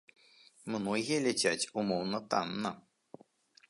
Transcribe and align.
Многія 0.75 1.17
ляцяць 1.27 1.69
умоўна 1.83 2.25
танна. 2.35 2.77